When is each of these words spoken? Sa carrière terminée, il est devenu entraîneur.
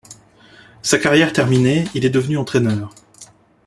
Sa 0.81 0.97
carrière 0.97 1.31
terminée, 1.31 1.83
il 1.93 2.05
est 2.05 2.09
devenu 2.09 2.35
entraîneur. 2.39 2.91